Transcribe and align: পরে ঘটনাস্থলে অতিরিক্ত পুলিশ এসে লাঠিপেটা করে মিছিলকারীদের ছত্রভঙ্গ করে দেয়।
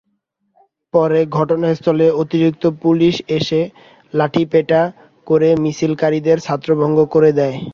পরে 0.93 1.19
ঘটনাস্থলে 1.37 2.07
অতিরিক্ত 2.21 2.63
পুলিশ 2.83 3.15
এসে 3.37 3.61
লাঠিপেটা 4.13 4.81
করে 5.27 5.49
মিছিলকারীদের 5.63 6.37
ছত্রভঙ্গ 6.41 6.97
করে 7.13 7.31
দেয়। 7.39 7.57